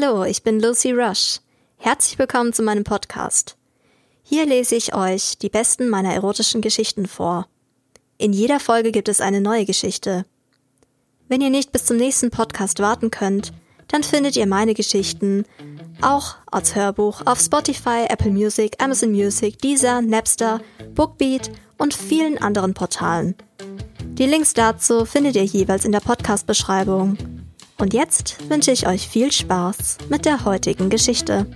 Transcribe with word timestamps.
Hallo, 0.00 0.24
ich 0.24 0.42
bin 0.42 0.60
Lucy 0.60 0.92
Rush. 0.92 1.40
Herzlich 1.76 2.18
willkommen 2.18 2.52
zu 2.52 2.62
meinem 2.62 2.84
Podcast. 2.84 3.56
Hier 4.22 4.46
lese 4.46 4.76
ich 4.76 4.94
euch 4.94 5.38
die 5.38 5.48
besten 5.48 5.88
meiner 5.88 6.12
erotischen 6.12 6.60
Geschichten 6.60 7.06
vor. 7.06 7.48
In 8.16 8.32
jeder 8.32 8.60
Folge 8.60 8.92
gibt 8.92 9.08
es 9.08 9.20
eine 9.20 9.40
neue 9.40 9.64
Geschichte. 9.64 10.24
Wenn 11.28 11.40
ihr 11.40 11.50
nicht 11.50 11.72
bis 11.72 11.84
zum 11.84 11.96
nächsten 11.96 12.30
Podcast 12.30 12.78
warten 12.80 13.10
könnt, 13.10 13.52
dann 13.88 14.02
findet 14.04 14.36
ihr 14.36 14.46
meine 14.46 14.74
Geschichten 14.74 15.44
auch 16.00 16.36
als 16.46 16.76
Hörbuch 16.76 17.22
auf 17.26 17.40
Spotify, 17.40 18.04
Apple 18.08 18.30
Music, 18.30 18.76
Amazon 18.80 19.10
Music, 19.10 19.58
Deezer, 19.58 20.00
Napster, 20.00 20.60
Bookbeat 20.94 21.50
und 21.76 21.94
vielen 21.94 22.38
anderen 22.38 22.74
Portalen. 22.74 23.34
Die 24.00 24.26
Links 24.26 24.54
dazu 24.54 25.04
findet 25.06 25.34
ihr 25.34 25.44
jeweils 25.44 25.84
in 25.84 25.92
der 25.92 26.00
Podcast-Beschreibung. 26.00 27.37
Und 27.80 27.94
jetzt 27.94 28.50
wünsche 28.50 28.72
ich 28.72 28.88
euch 28.88 29.08
viel 29.08 29.30
Spaß 29.30 29.98
mit 30.08 30.24
der 30.24 30.44
heutigen 30.44 30.90
Geschichte. 30.90 31.46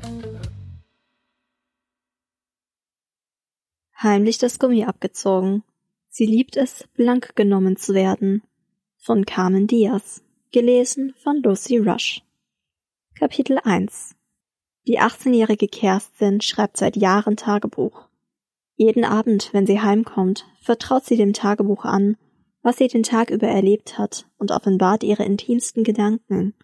Heimlich 4.00 4.38
das 4.38 4.60
Gummi 4.60 4.84
abgezogen. 4.84 5.64
Sie 6.08 6.26
liebt 6.26 6.56
es, 6.56 6.84
blank 6.94 7.34
genommen 7.34 7.76
zu 7.76 7.92
werden. 7.92 8.42
Von 8.98 9.26
Carmen 9.26 9.66
Diaz. 9.66 10.22
Gelesen 10.52 11.12
von 11.24 11.42
Lucy 11.42 11.78
Rush. 11.78 12.22
Kapitel 13.18 13.58
1 13.64 14.14
Die 14.86 15.00
18-jährige 15.00 15.66
Kerstin 15.66 16.40
schreibt 16.40 16.76
seit 16.76 16.96
Jahren 16.96 17.36
Tagebuch. 17.36 18.08
Jeden 18.76 19.04
Abend, 19.04 19.48
wenn 19.52 19.66
sie 19.66 19.80
heimkommt, 19.80 20.46
vertraut 20.60 21.04
sie 21.04 21.16
dem 21.16 21.32
Tagebuch 21.32 21.84
an, 21.84 22.16
was 22.62 22.76
sie 22.76 22.88
den 22.88 23.02
Tag 23.02 23.30
über 23.30 23.48
erlebt 23.48 23.98
hat 23.98 24.26
und 24.38 24.52
offenbart 24.52 25.02
ihre 25.02 25.24
intimsten 25.24 25.84
Gedanken. 25.84 26.54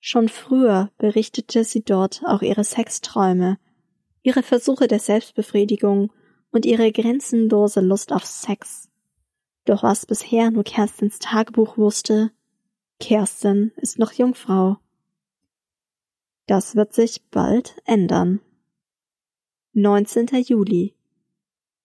Schon 0.00 0.28
früher 0.28 0.90
berichtete 0.98 1.64
sie 1.64 1.82
dort 1.82 2.22
auch 2.26 2.42
ihre 2.42 2.64
Sexträume, 2.64 3.58
ihre 4.22 4.42
Versuche 4.42 4.88
der 4.88 4.98
Selbstbefriedigung 4.98 6.12
und 6.50 6.64
ihre 6.64 6.90
grenzenlose 6.90 7.80
Lust 7.80 8.12
auf 8.12 8.24
Sex. 8.24 8.88
Doch 9.64 9.82
was 9.82 10.06
bisher 10.06 10.50
nur 10.50 10.64
Kerstins 10.64 11.18
Tagebuch 11.18 11.76
wusste, 11.76 12.30
Kerstin 12.98 13.72
ist 13.76 13.98
noch 13.98 14.12
Jungfrau. 14.12 14.78
Das 16.46 16.76
wird 16.76 16.94
sich 16.94 17.22
bald 17.30 17.76
ändern. 17.84 18.40
19. 19.72 20.28
Juli 20.46 20.94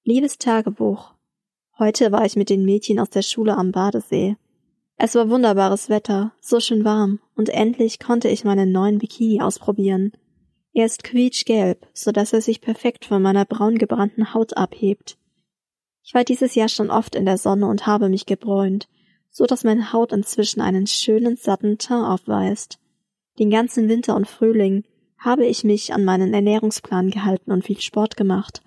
Liebes 0.03 0.37
Tagebuch. 0.37 1.15
Heute 1.79 2.11
war 2.11 2.25
ich 2.25 2.35
mit 2.35 2.49
den 2.49 2.63
Mädchen 2.63 2.99
aus 2.99 3.09
der 3.09 3.21
Schule 3.21 3.57
am 3.57 3.71
Badesee. 3.71 4.35
Es 4.97 5.15
war 5.15 5.29
wunderbares 5.29 5.89
Wetter, 5.89 6.33
so 6.39 6.59
schön 6.59 6.85
warm, 6.85 7.19
und 7.35 7.49
endlich 7.49 7.99
konnte 7.99 8.27
ich 8.27 8.43
meinen 8.43 8.71
neuen 8.71 8.99
Bikini 8.99 9.41
ausprobieren. 9.41 10.11
Er 10.73 10.85
ist 10.85 11.03
quietschgelb, 11.03 11.87
so 11.93 12.11
dass 12.11 12.33
er 12.33 12.41
sich 12.41 12.61
perfekt 12.61 13.05
von 13.05 13.21
meiner 13.21 13.45
braun 13.45 13.77
gebrannten 13.77 14.33
Haut 14.33 14.55
abhebt. 14.55 15.17
Ich 16.03 16.13
war 16.13 16.23
dieses 16.23 16.55
Jahr 16.55 16.69
schon 16.69 16.91
oft 16.91 17.15
in 17.15 17.25
der 17.25 17.37
Sonne 17.37 17.67
und 17.67 17.87
habe 17.87 18.09
mich 18.09 18.25
gebräunt, 18.25 18.87
so 19.29 19.45
dass 19.45 19.63
meine 19.63 19.91
Haut 19.91 20.11
inzwischen 20.11 20.61
einen 20.61 20.87
schönen 20.87 21.35
satten 21.35 21.77
Teint 21.77 22.05
aufweist. 22.05 22.79
Den 23.39 23.49
ganzen 23.49 23.89
Winter 23.89 24.15
und 24.15 24.27
Frühling 24.27 24.83
habe 25.17 25.45
ich 25.45 25.63
mich 25.63 25.93
an 25.93 26.03
meinen 26.03 26.33
Ernährungsplan 26.33 27.09
gehalten 27.09 27.51
und 27.51 27.63
viel 27.65 27.79
Sport 27.79 28.17
gemacht 28.17 28.61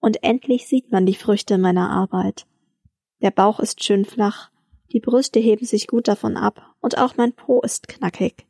und 0.00 0.22
endlich 0.22 0.66
sieht 0.66 0.90
man 0.90 1.06
die 1.06 1.14
Früchte 1.14 1.58
meiner 1.58 1.90
Arbeit. 1.90 2.46
Der 3.22 3.30
Bauch 3.30 3.60
ist 3.60 3.84
schön 3.84 4.04
flach, 4.04 4.50
die 4.92 5.00
Brüste 5.00 5.38
heben 5.38 5.64
sich 5.64 5.86
gut 5.86 6.08
davon 6.08 6.36
ab 6.36 6.74
und 6.80 6.98
auch 6.98 7.16
mein 7.16 7.32
Po 7.32 7.60
ist 7.60 7.88
knackig. 7.88 8.46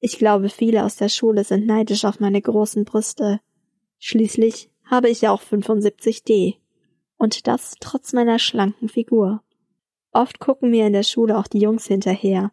Ich 0.00 0.18
glaube, 0.18 0.48
viele 0.48 0.84
aus 0.84 0.96
der 0.96 1.08
Schule 1.08 1.44
sind 1.44 1.66
neidisch 1.66 2.04
auf 2.04 2.20
meine 2.20 2.42
großen 2.42 2.84
Brüste. 2.84 3.40
Schließlich 3.98 4.70
habe 4.84 5.08
ich 5.08 5.22
ja 5.22 5.30
auch 5.30 5.40
75D. 5.40 6.56
Und 7.16 7.46
das 7.46 7.76
trotz 7.80 8.12
meiner 8.12 8.38
schlanken 8.38 8.88
Figur. 8.88 9.42
Oft 10.12 10.40
gucken 10.40 10.70
mir 10.70 10.86
in 10.86 10.92
der 10.92 11.04
Schule 11.04 11.38
auch 11.38 11.46
die 11.46 11.60
Jungs 11.60 11.86
hinterher, 11.86 12.52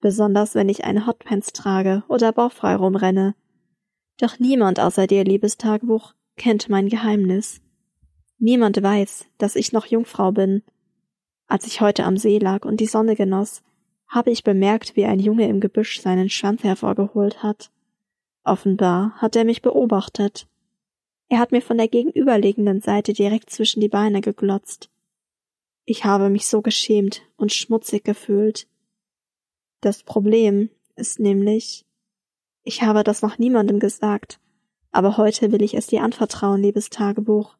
besonders 0.00 0.54
wenn 0.54 0.68
ich 0.68 0.84
eine 0.84 1.06
Hotpants 1.06 1.52
trage 1.52 2.02
oder 2.08 2.32
bauchfrei 2.32 2.74
rumrenne. 2.76 3.34
Doch 4.18 4.38
niemand 4.38 4.78
außer 4.78 5.06
dir, 5.06 5.24
liebes 5.24 5.56
Tagebuch, 5.56 6.12
kennt 6.36 6.68
mein 6.68 6.88
Geheimnis. 6.88 7.61
Niemand 8.44 8.82
weiß, 8.82 9.26
dass 9.38 9.54
ich 9.54 9.70
noch 9.70 9.86
Jungfrau 9.86 10.32
bin. 10.32 10.64
Als 11.46 11.64
ich 11.64 11.80
heute 11.80 12.02
am 12.02 12.16
See 12.16 12.38
lag 12.38 12.64
und 12.64 12.80
die 12.80 12.86
Sonne 12.86 13.14
genoss, 13.14 13.62
habe 14.08 14.32
ich 14.32 14.42
bemerkt, 14.42 14.96
wie 14.96 15.04
ein 15.04 15.20
Junge 15.20 15.48
im 15.48 15.60
Gebüsch 15.60 16.00
seinen 16.00 16.28
Schwanz 16.28 16.64
hervorgeholt 16.64 17.44
hat. 17.44 17.70
Offenbar 18.42 19.12
hat 19.18 19.36
er 19.36 19.44
mich 19.44 19.62
beobachtet. 19.62 20.48
Er 21.28 21.38
hat 21.38 21.52
mir 21.52 21.62
von 21.62 21.78
der 21.78 21.86
gegenüberliegenden 21.86 22.80
Seite 22.80 23.12
direkt 23.12 23.48
zwischen 23.48 23.80
die 23.80 23.88
Beine 23.88 24.20
geglotzt. 24.20 24.90
Ich 25.84 26.04
habe 26.04 26.28
mich 26.28 26.48
so 26.48 26.62
geschämt 26.62 27.22
und 27.36 27.52
schmutzig 27.52 28.02
gefühlt. 28.02 28.66
Das 29.82 30.02
Problem 30.02 30.68
ist 30.96 31.20
nämlich, 31.20 31.86
ich 32.64 32.82
habe 32.82 33.04
das 33.04 33.22
noch 33.22 33.38
niemandem 33.38 33.78
gesagt 33.78 34.40
aber 34.92 35.16
heute 35.16 35.50
will 35.50 35.62
ich 35.62 35.74
es 35.74 35.86
dir 35.86 36.02
anvertrauen, 36.02 36.62
liebes 36.62 36.90
Tagebuch. 36.90 37.56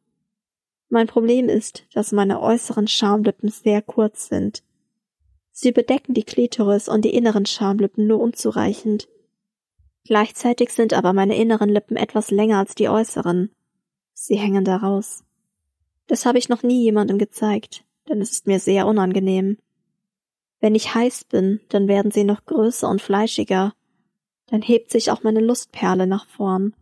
Mein 0.92 1.06
Problem 1.06 1.48
ist, 1.48 1.84
dass 1.94 2.12
meine 2.12 2.42
äußeren 2.42 2.86
Schamlippen 2.86 3.48
sehr 3.48 3.80
kurz 3.80 4.28
sind. 4.28 4.62
Sie 5.50 5.72
bedecken 5.72 6.12
die 6.12 6.22
Klitoris 6.22 6.86
und 6.86 7.06
die 7.06 7.14
inneren 7.14 7.46
Schamlippen 7.46 8.06
nur 8.06 8.20
unzureichend. 8.20 9.08
Gleichzeitig 10.04 10.68
sind 10.68 10.92
aber 10.92 11.14
meine 11.14 11.34
inneren 11.34 11.70
Lippen 11.70 11.96
etwas 11.96 12.30
länger 12.30 12.58
als 12.58 12.74
die 12.74 12.90
äußeren. 12.90 13.48
Sie 14.12 14.36
hängen 14.36 14.66
daraus. 14.66 15.24
Das 16.08 16.26
habe 16.26 16.36
ich 16.36 16.50
noch 16.50 16.62
nie 16.62 16.82
jemandem 16.82 17.16
gezeigt, 17.16 17.84
denn 18.10 18.20
es 18.20 18.30
ist 18.30 18.46
mir 18.46 18.60
sehr 18.60 18.86
unangenehm. 18.86 19.56
Wenn 20.60 20.74
ich 20.74 20.94
heiß 20.94 21.24
bin, 21.24 21.60
dann 21.70 21.88
werden 21.88 22.10
sie 22.10 22.24
noch 22.24 22.44
größer 22.44 22.86
und 22.90 23.00
fleischiger. 23.00 23.72
Dann 24.48 24.60
hebt 24.60 24.90
sich 24.90 25.10
auch 25.10 25.22
meine 25.22 25.40
Lustperle 25.40 26.06
nach 26.06 26.28
vorn 26.28 26.74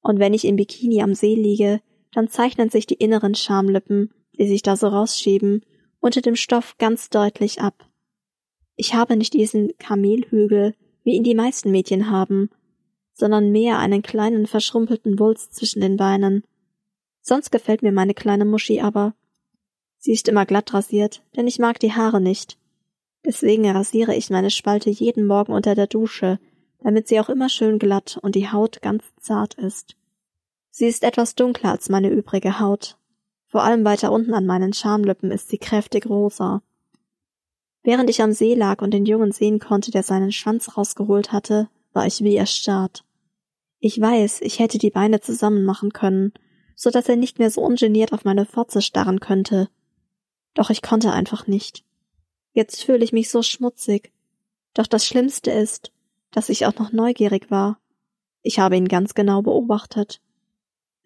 und 0.00 0.18
wenn 0.18 0.32
ich 0.32 0.46
im 0.46 0.56
Bikini 0.56 1.02
am 1.02 1.14
See 1.14 1.34
liege, 1.34 1.82
dann 2.12 2.28
zeichnen 2.28 2.70
sich 2.70 2.86
die 2.86 2.94
inneren 2.94 3.34
Schamlippen, 3.34 4.12
die 4.38 4.46
sich 4.46 4.62
da 4.62 4.76
so 4.76 4.88
rausschieben, 4.88 5.64
unter 6.00 6.20
dem 6.20 6.36
Stoff 6.36 6.76
ganz 6.78 7.10
deutlich 7.10 7.60
ab. 7.60 7.88
Ich 8.76 8.94
habe 8.94 9.16
nicht 9.16 9.34
diesen 9.34 9.76
Kamelhügel, 9.78 10.74
wie 11.04 11.14
ihn 11.14 11.24
die 11.24 11.34
meisten 11.34 11.70
Mädchen 11.70 12.10
haben, 12.10 12.50
sondern 13.12 13.50
mehr 13.52 13.78
einen 13.78 14.02
kleinen 14.02 14.46
verschrumpelten 14.46 15.18
Wulst 15.18 15.54
zwischen 15.54 15.80
den 15.80 15.96
Beinen. 15.96 16.44
Sonst 17.20 17.50
gefällt 17.52 17.82
mir 17.82 17.92
meine 17.92 18.14
kleine 18.14 18.44
Muschi 18.44 18.80
aber. 18.80 19.14
Sie 19.98 20.12
ist 20.12 20.28
immer 20.28 20.46
glatt 20.46 20.74
rasiert, 20.74 21.22
denn 21.36 21.46
ich 21.46 21.58
mag 21.58 21.78
die 21.78 21.92
Haare 21.92 22.20
nicht. 22.20 22.58
Deswegen 23.24 23.70
rasiere 23.70 24.16
ich 24.16 24.30
meine 24.30 24.50
Spalte 24.50 24.90
jeden 24.90 25.26
Morgen 25.26 25.52
unter 25.52 25.74
der 25.74 25.86
Dusche, 25.86 26.40
damit 26.80 27.06
sie 27.06 27.20
auch 27.20 27.28
immer 27.28 27.48
schön 27.48 27.78
glatt 27.78 28.18
und 28.22 28.34
die 28.34 28.50
Haut 28.50 28.82
ganz 28.82 29.04
zart 29.20 29.54
ist. 29.54 29.96
Sie 30.74 30.86
ist 30.86 31.04
etwas 31.04 31.34
dunkler 31.34 31.70
als 31.70 31.90
meine 31.90 32.08
übrige 32.08 32.58
Haut. 32.58 32.96
Vor 33.46 33.62
allem 33.62 33.84
weiter 33.84 34.10
unten 34.10 34.32
an 34.32 34.46
meinen 34.46 34.72
Schamlippen 34.72 35.30
ist 35.30 35.50
sie 35.50 35.58
kräftig 35.58 36.06
rosa. 36.06 36.62
Während 37.82 38.08
ich 38.08 38.22
am 38.22 38.32
See 38.32 38.54
lag 38.54 38.80
und 38.80 38.92
den 38.94 39.04
Jungen 39.04 39.32
sehen 39.32 39.58
konnte, 39.58 39.90
der 39.90 40.02
seinen 40.02 40.32
Schwanz 40.32 40.78
rausgeholt 40.78 41.30
hatte, 41.30 41.68
war 41.92 42.06
ich 42.06 42.24
wie 42.24 42.36
erstarrt. 42.36 43.04
Ich 43.80 44.00
weiß, 44.00 44.40
ich 44.40 44.60
hätte 44.60 44.78
die 44.78 44.88
Beine 44.88 45.20
zusammen 45.20 45.64
machen 45.64 45.92
können, 45.92 46.32
so 46.74 46.88
dass 46.88 47.06
er 47.06 47.16
nicht 47.16 47.38
mehr 47.38 47.50
so 47.50 47.60
ungeniert 47.60 48.14
auf 48.14 48.24
meine 48.24 48.46
Fotze 48.46 48.80
starren 48.80 49.20
könnte. 49.20 49.68
Doch 50.54 50.70
ich 50.70 50.80
konnte 50.80 51.12
einfach 51.12 51.46
nicht. 51.46 51.84
Jetzt 52.54 52.82
fühle 52.82 53.04
ich 53.04 53.12
mich 53.12 53.28
so 53.28 53.42
schmutzig. 53.42 54.10
Doch 54.72 54.86
das 54.86 55.04
Schlimmste 55.04 55.50
ist, 55.50 55.92
dass 56.30 56.48
ich 56.48 56.64
auch 56.64 56.76
noch 56.76 56.92
neugierig 56.92 57.50
war. 57.50 57.78
Ich 58.40 58.58
habe 58.58 58.78
ihn 58.78 58.88
ganz 58.88 59.12
genau 59.12 59.42
beobachtet. 59.42 60.21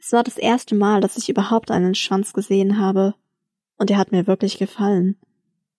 Es 0.07 0.13
war 0.13 0.23
das 0.23 0.39
erste 0.39 0.77
Mal, 0.77 1.01
dass 1.01 1.17
ich 1.17 1.29
überhaupt 1.29 1.73
einen 1.73 1.97
Schwanz 1.97 2.33
gesehen 2.33 2.79
habe. 2.79 3.17
Und 3.77 3.91
er 3.91 3.99
hat 3.99 4.13
mir 4.13 4.29
wirklich 4.29 4.57
gefallen. 4.57 5.17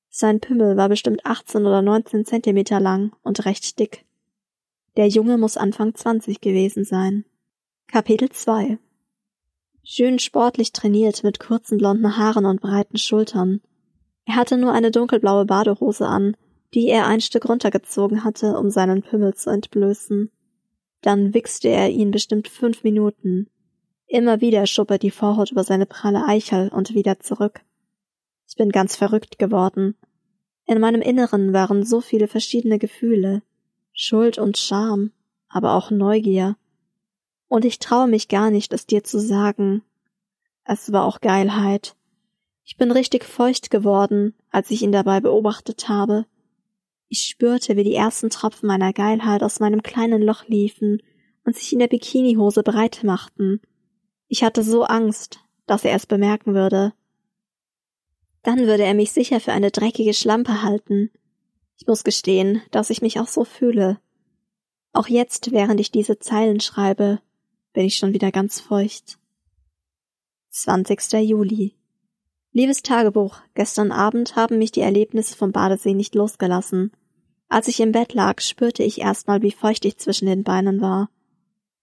Sein 0.09 0.41
Pimmel 0.41 0.75
war 0.75 0.89
bestimmt 0.89 1.25
18 1.25 1.65
oder 1.65 1.81
19 1.81 2.25
Zentimeter 2.25 2.81
lang 2.81 3.15
und 3.23 3.45
recht 3.45 3.79
dick. 3.79 4.03
Der 4.97 5.07
Junge 5.07 5.37
muss 5.37 5.55
Anfang 5.55 5.95
20 5.95 6.41
gewesen 6.41 6.83
sein. 6.83 7.23
Kapitel 7.87 8.29
2 8.29 8.77
Schön 9.85 10.19
sportlich 10.19 10.73
trainiert 10.73 11.23
mit 11.23 11.39
kurzen 11.39 11.77
blonden 11.77 12.17
Haaren 12.17 12.45
und 12.45 12.59
breiten 12.59 12.97
Schultern. 12.97 13.61
Er 14.25 14.35
hatte 14.35 14.57
nur 14.57 14.73
eine 14.73 14.91
dunkelblaue 14.91 15.45
Badehose 15.45 16.05
an 16.05 16.35
die 16.73 16.89
er 16.89 17.07
ein 17.07 17.21
Stück 17.21 17.47
runtergezogen 17.47 18.25
hatte, 18.25 18.57
um 18.57 18.69
seinen 18.69 19.01
Pimmel 19.01 19.35
zu 19.35 19.49
entblößen. 19.51 20.29
Dann 20.99 21.33
wichste 21.33 21.69
er 21.69 21.89
ihn 21.89 22.11
bestimmt 22.11 22.49
fünf 22.49 22.83
Minuten. 22.83 23.49
Immer 24.07 24.39
wieder 24.39 24.65
schob 24.65 24.89
er 24.91 24.97
die 24.97 25.11
Vorhaut 25.11 25.51
über 25.51 25.63
seine 25.63 25.85
pralle 25.85 26.25
Eichel 26.25 26.69
und 26.69 26.93
wieder 26.93 27.19
zurück. 27.19 27.61
Ich 28.47 28.55
bin 28.55 28.69
ganz 28.69 28.95
verrückt 28.95 29.37
geworden. 29.37 29.95
In 30.65 30.79
meinem 30.79 31.01
Inneren 31.01 31.51
waren 31.51 31.85
so 31.85 31.99
viele 31.99 32.27
verschiedene 32.27 32.79
Gefühle. 32.79 33.43
Schuld 33.91 34.37
und 34.37 34.57
Scham, 34.57 35.11
aber 35.49 35.73
auch 35.73 35.91
Neugier. 35.91 36.55
Und 37.49 37.65
ich 37.65 37.79
traue 37.79 38.07
mich 38.07 38.29
gar 38.29 38.49
nicht, 38.49 38.71
es 38.71 38.85
dir 38.85 39.03
zu 39.03 39.19
sagen. 39.19 39.83
Es 40.63 40.91
war 40.91 41.05
auch 41.05 41.19
Geilheit. 41.19 41.95
Ich 42.63 42.77
bin 42.77 42.91
richtig 42.91 43.25
feucht 43.25 43.71
geworden, 43.71 44.35
als 44.51 44.71
ich 44.71 44.81
ihn 44.81 44.91
dabei 44.91 45.19
beobachtet 45.19 45.89
habe. 45.89 46.25
Ich 47.09 47.23
spürte, 47.23 47.77
wie 47.77 47.85
die 47.85 47.95
ersten 47.95 48.29
Tropfen 48.29 48.67
meiner 48.67 48.91
Geilheit 48.93 49.43
aus 49.43 49.59
meinem 49.59 49.83
kleinen 49.83 50.21
Loch 50.21 50.47
liefen 50.47 51.01
und 51.45 51.55
sich 51.55 51.71
in 51.71 51.79
der 51.79 51.87
Bikinihose 51.87 52.63
breit 52.63 53.03
machten. 53.03 53.61
Ich 54.27 54.43
hatte 54.43 54.63
so 54.63 54.83
Angst, 54.83 55.39
dass 55.65 55.85
er 55.85 55.95
es 55.95 56.05
bemerken 56.05 56.53
würde. 56.53 56.93
Dann 58.43 58.59
würde 58.59 58.83
er 58.83 58.93
mich 58.93 59.11
sicher 59.11 59.39
für 59.39 59.51
eine 59.51 59.71
dreckige 59.71 60.13
Schlampe 60.13 60.63
halten. 60.63 61.11
Ich 61.77 61.87
muss 61.87 62.03
gestehen, 62.03 62.61
dass 62.71 62.89
ich 62.89 63.01
mich 63.01 63.19
auch 63.19 63.27
so 63.27 63.43
fühle. 63.43 63.99
Auch 64.93 65.07
jetzt, 65.07 65.51
während 65.51 65.79
ich 65.79 65.91
diese 65.91 66.19
Zeilen 66.19 66.59
schreibe, 66.59 67.19
bin 67.73 67.85
ich 67.85 67.97
schon 67.97 68.13
wieder 68.13 68.31
ganz 68.31 68.59
feucht. 68.59 69.19
20. 70.49 71.13
Juli. 71.21 71.75
Liebes 72.51 72.81
Tagebuch, 72.81 73.37
gestern 73.53 73.91
Abend 73.91 74.35
haben 74.35 74.57
mich 74.57 74.71
die 74.71 74.81
Erlebnisse 74.81 75.37
vom 75.37 75.51
Badesee 75.51 75.93
nicht 75.93 76.15
losgelassen. 76.15 76.91
Als 77.49 77.67
ich 77.67 77.79
im 77.79 77.91
Bett 77.91 78.13
lag, 78.13 78.41
spürte 78.41 78.83
ich 78.83 78.99
erstmal, 78.99 79.41
wie 79.41 79.51
feucht 79.51 79.85
ich 79.85 79.97
zwischen 79.97 80.25
den 80.25 80.43
Beinen 80.43 80.81
war. 80.81 81.09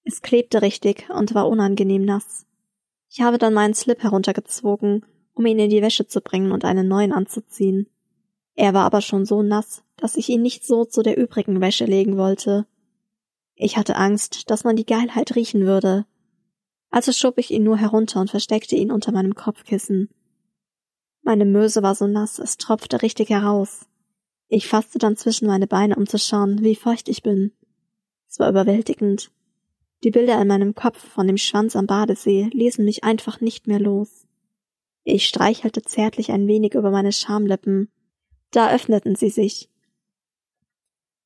Es 0.05 0.21
klebte 0.21 0.63
richtig 0.63 1.09
und 1.09 1.35
war 1.35 1.49
unangenehm 1.49 2.05
nass. 2.05 2.47
Ich 3.11 3.23
habe 3.23 3.39
dann 3.39 3.55
meinen 3.55 3.75
Slip 3.75 4.03
heruntergezogen, 4.03 5.05
um 5.33 5.47
ihn 5.47 5.59
in 5.59 5.71
die 5.71 5.83
Wäsche 5.83 6.07
zu 6.07 6.21
bringen 6.21 6.53
und 6.53 6.65
einen 6.65 6.89
neuen 6.89 7.13
anzuziehen. 7.13 7.89
Er 8.55 8.75
war 8.75 8.85
aber 8.85 9.01
schon 9.01 9.25
so 9.25 9.43
nass, 9.43 9.83
dass 9.97 10.17
ich 10.17 10.29
ihn 10.29 10.43
nicht 10.43 10.65
so 10.65 10.85
zu 10.85 11.03
der 11.03 11.17
übrigen 11.17 11.61
Wäsche 11.61 11.87
legen 11.87 12.17
wollte. 12.17 12.67
Ich 13.55 13.77
hatte 13.77 13.97
Angst, 13.97 14.51
dass 14.51 14.65
man 14.65 14.77
die 14.77 14.87
Geilheit 14.87 15.35
riechen 15.35 15.65
würde. 15.65 16.07
Also 16.91 17.13
schob 17.13 17.39
ich 17.39 17.51
ihn 17.51 17.65
nur 17.65 17.79
herunter 17.79 18.21
und 18.21 18.31
versteckte 18.31 18.77
ihn 18.77 18.93
unter 18.93 19.11
meinem 19.11 19.35
Kopfkissen. 19.35 20.11
Meine 21.23 21.47
Möse 21.47 21.83
war 21.83 21.95
so 21.95 22.07
nass, 22.07 22.39
es 22.39 22.59
tropfte 22.59 23.01
richtig 23.01 23.31
heraus. 23.31 23.87
Ich 24.49 24.69
fasste 24.69 24.99
dann 24.99 25.17
zwischen 25.17 25.47
meine 25.47 25.67
Beine, 25.67 25.97
um 25.97 26.07
zu 26.07 26.19
schauen, 26.19 26.63
wie 26.63 26.77
feucht 26.77 27.09
ich 27.09 27.23
bin. 27.23 27.53
Es 28.29 28.39
war 28.39 28.51
überwältigend. 28.51 29.31
Die 30.05 30.11
Bilder 30.11 30.41
in 30.41 30.47
meinem 30.47 30.75
Kopf 30.75 30.99
von 30.99 31.27
dem 31.27 31.39
Schwanz 31.39 31.75
am 31.77 31.87
Badesee 31.87 32.51
ließen 32.53 32.85
mich 32.85 33.05
einfach 33.05 33.41
nicht 33.41 33.67
mehr 33.67 33.81
los. 33.81 34.27
Ich 35.03 35.27
streichelte 35.27 35.81
zärtlich 35.81 36.31
ein 36.31 36.47
wenig 36.47 36.75
über 36.75 36.91
meine 36.91 37.11
Schamlippen. 37.11 37.91
Da 38.51 38.71
öffneten 38.71 39.17
sie 39.17 39.31
sich. 39.31 39.71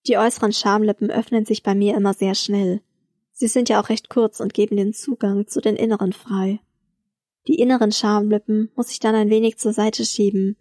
Die 0.07 0.17
äußeren 0.17 0.53
Schamlippen 0.53 1.11
öffnen 1.11 1.45
sich 1.45 1.65
bei 1.65 1.75
mir 1.75 1.97
immer 1.97 2.15
sehr 2.15 2.37
schnell. 2.37 2.81
Sie 3.33 3.49
sind 3.49 3.69
ja 3.69 3.81
auch 3.81 3.89
recht 3.89 4.11
kurz 4.11 4.39
und 4.39 4.55
geben 4.55 4.77
den 4.77 4.93
Zugang 4.93 5.49
zu 5.49 5.61
den 5.61 5.75
inneren 5.75 6.13
frei. 6.13 6.61
Die 7.49 7.59
inneren 7.59 7.91
Schamlippen 7.91 8.71
muss 8.77 8.93
ich 8.93 9.01
dann 9.01 9.17
ein 9.17 9.31
wenig 9.31 9.59
zur 9.59 9.73
Seite 9.73 10.05
schieben. 10.05 10.57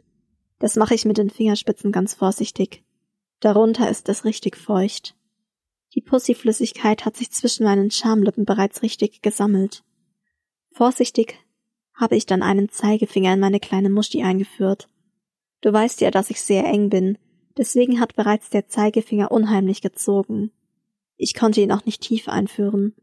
Das 0.57 0.75
mache 0.75 0.95
ich 0.95 1.05
mit 1.05 1.19
den 1.19 1.29
Fingerspitzen 1.29 1.91
ganz 1.91 2.15
vorsichtig. 2.15 2.83
Darunter 3.41 3.89
ist 3.89 4.09
es 4.09 4.25
richtig 4.25 4.57
feucht. 4.57 5.16
Die 5.97 6.01
Pussyflüssigkeit 6.01 7.05
hat 7.05 7.17
sich 7.17 7.31
zwischen 7.31 7.63
meinen 7.63 7.89
Schamlippen 7.89 8.45
bereits 8.45 8.83
richtig 8.83 9.23
gesammelt. 9.23 9.83
Vorsichtig 10.71 11.39
habe 11.95 12.15
ich 12.15 12.27
dann 12.27 12.43
einen 12.43 12.69
Zeigefinger 12.69 13.33
in 13.33 13.39
meine 13.39 13.59
kleine 13.59 13.89
Muschi 13.89 14.21
eingeführt. 14.21 14.89
Du 15.61 15.73
weißt 15.73 16.01
ja, 16.01 16.11
dass 16.11 16.29
ich 16.29 16.39
sehr 16.39 16.65
eng 16.65 16.91
bin, 16.91 17.17
deswegen 17.57 17.99
hat 17.99 18.15
bereits 18.15 18.51
der 18.51 18.67
Zeigefinger 18.67 19.31
unheimlich 19.31 19.81
gezogen. 19.81 20.51
Ich 21.15 21.33
konnte 21.33 21.61
ihn 21.61 21.71
auch 21.71 21.83
nicht 21.83 22.03
tief 22.03 22.29
einführen. 22.29 22.93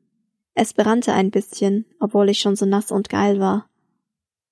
Es 0.54 0.72
brannte 0.72 1.14
ein 1.14 1.32
bisschen, 1.32 1.86
obwohl 1.98 2.28
ich 2.28 2.38
schon 2.38 2.54
so 2.54 2.64
nass 2.64 2.92
und 2.92 3.08
geil 3.08 3.40
war. 3.40 3.68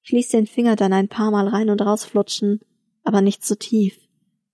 Ich 0.02 0.10
ließ 0.10 0.30
den 0.30 0.48
Finger 0.48 0.74
dann 0.74 0.92
ein 0.92 1.06
paar 1.06 1.30
Mal 1.30 1.46
rein 1.46 1.70
und 1.70 1.80
rausflutschen, 1.80 2.58
aber 3.04 3.20
nicht 3.20 3.44
zu 3.44 3.56
tief, 3.56 3.96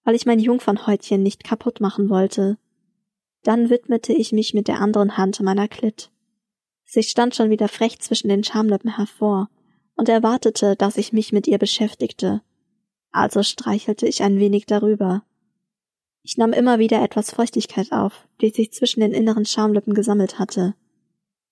weil 0.05 0.15
ich 0.15 0.27
mein 0.27 0.41
Jungfernhäutchen 0.41 1.23
nicht 1.23 1.43
kaputt 1.43 1.81
machen 1.81 2.11
wollte. 2.11 2.59
Dann 3.43 3.71
widmete 3.71 4.13
ich 4.13 4.33
mich 4.33 4.55
mit 4.55 4.69
der 4.69 4.81
anderen 4.81 5.17
Hand 5.17 5.41
meiner 5.41 5.69
Klit. 5.69 6.11
Sie 6.85 7.03
stand 7.03 7.35
schon 7.35 7.51
wieder 7.51 7.69
frech 7.69 7.99
zwischen 8.01 8.29
den 8.29 8.45
Schamlippen 8.45 8.97
hervor 8.97 9.51
und 9.95 10.09
erwartete, 10.09 10.77
dass 10.77 10.97
ich 10.97 11.13
mich 11.13 11.33
mit 11.33 11.47
ihr 11.47 11.59
beschäftigte. 11.59 12.43
Also 13.11 13.43
streichelte 13.43 14.07
ich 14.07 14.23
ein 14.23 14.39
wenig 14.39 14.67
darüber. 14.67 15.23
Ich 16.23 16.37
nahm 16.37 16.53
immer 16.53 16.79
wieder 16.79 17.03
etwas 17.03 17.31
Feuchtigkeit 17.31 17.93
auf, 17.93 18.27
die 18.41 18.51
sich 18.51 18.73
zwischen 18.73 19.01
den 19.01 19.13
inneren 19.13 19.47
Schamlippen 19.47 19.95
gesammelt 19.95 20.39
hatte. 20.39 20.75